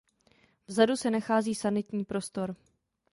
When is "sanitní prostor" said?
1.55-2.55